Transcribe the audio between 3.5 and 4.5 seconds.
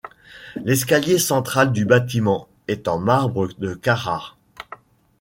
de Carrare.